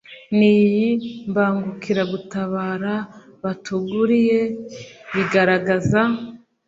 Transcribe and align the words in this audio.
n’iyi 0.37 0.89
mbangukiragutabara 1.29 2.95
batuguriye 3.43 4.41
bigaragaza 5.13 6.01